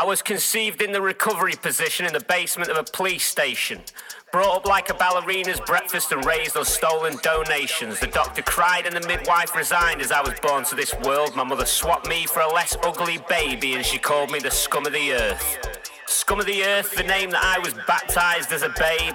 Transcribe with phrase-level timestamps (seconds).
[0.00, 3.82] I was conceived in the recovery position in the basement of a police station.
[4.32, 8.00] Brought up like a ballerina's breakfast and raised on stolen donations.
[8.00, 11.36] The doctor cried and the midwife resigned as I was born to this world.
[11.36, 14.86] My mother swapped me for a less ugly baby and she called me the scum
[14.86, 15.79] of the earth.
[16.10, 19.14] Scum of the earth, the name that I was baptized as a babe.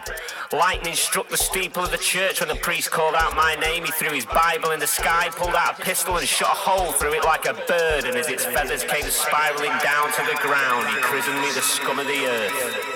[0.54, 3.84] Lightning struck the steeple of the church when the priest called out my name.
[3.84, 6.94] He threw his Bible in the sky, pulled out a pistol, and shot a hole
[6.94, 8.06] through it like a bird.
[8.06, 12.00] And as its feathers came spiraling down to the ground, he christened me the scum
[12.00, 12.95] of the earth.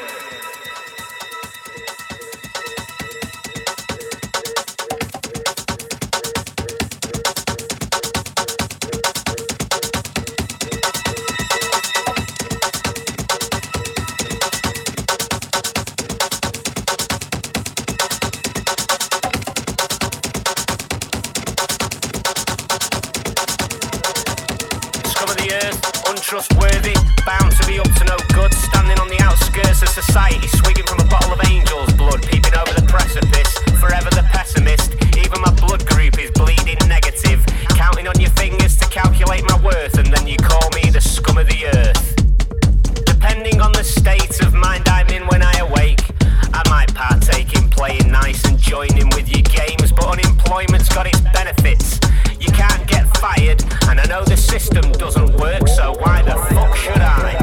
[26.39, 30.85] Untrustworthy, bound to be up to no good, standing on the outskirts of society, swigging
[30.85, 34.95] from a bottle of angel's blood, peeping over the precipice, forever the pessimist.
[35.20, 37.43] Even my blood group is bleeding negative,
[37.76, 41.37] counting on your fingers to calculate my worth, and then you call me the scum
[41.37, 42.15] of the earth.
[43.05, 46.04] Depending on the state of mind I'm in when I awake,
[46.54, 51.20] I might partake in playing nice and joining with your games, but unemployment's got its
[51.35, 51.99] benefits.
[53.20, 57.38] Fired, and I know the system doesn't work, so why the fuck should I?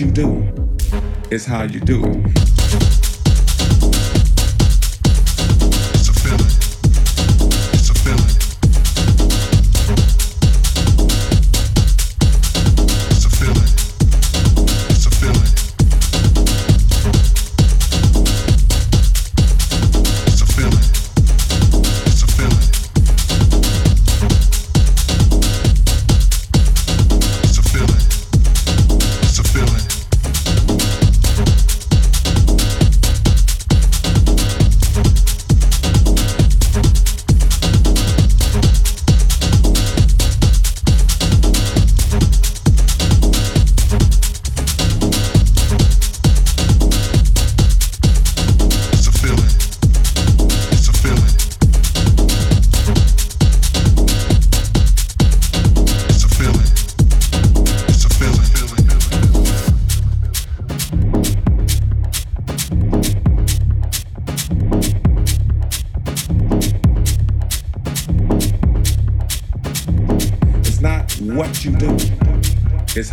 [0.00, 0.48] You do,
[1.30, 2.19] it's how you do it.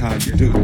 [0.07, 0.56] how you do.